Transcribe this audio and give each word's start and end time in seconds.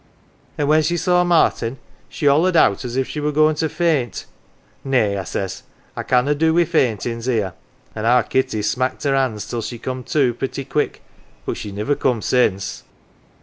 And 0.57 0.67
when 0.67 0.81
she 0.81 0.97
saw 0.97 1.23
Martin, 1.23 1.77
she 2.09 2.25
hollered 2.25 2.55
out 2.57 2.83
as 2.83 2.97
she 3.07 3.19
were 3.19 3.31
goin' 3.31 3.53
to 3.57 3.69
faint.' 3.69 4.25
Nay, 4.83 5.09
1 5.09 5.17
I 5.19 5.23
says,' 5.25 5.61
I 5.95 6.01
canna 6.01 6.33
do 6.33 6.55
wi' 6.55 6.65
faintin's 6.65 7.27
here!' 7.27 7.53
An' 7.95 8.05
our 8.05 8.23
Kitty 8.23 8.63
smacked 8.63 9.03
her 9.03 9.13
'ands 9.13 9.45
till 9.45 9.61
she 9.61 9.77
come 9.77 10.03
to 10.05 10.33
pretty 10.33 10.65
quick. 10.65 11.03
But 11.45 11.57
she 11.57 11.71
niver 11.71 11.93
come 11.93 12.23
since." 12.23 12.81